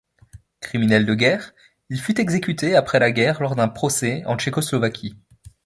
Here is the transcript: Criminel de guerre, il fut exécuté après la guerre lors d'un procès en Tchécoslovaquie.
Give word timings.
Criminel 0.61 1.05
de 1.05 1.13
guerre, 1.13 1.53
il 1.91 2.01
fut 2.01 2.19
exécuté 2.19 2.75
après 2.75 2.97
la 2.97 3.11
guerre 3.11 3.39
lors 3.39 3.55
d'un 3.55 3.67
procès 3.67 4.23
en 4.25 4.35
Tchécoslovaquie. 4.35 5.15